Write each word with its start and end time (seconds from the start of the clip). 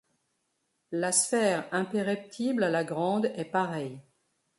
La 0.91 1.11
sphère 1.11 1.67
impereptible 1.71 2.63
à 2.63 2.71
la 2.71 2.83
grande 2.83 3.25
est 3.35 3.45
pareille; 3.45 4.01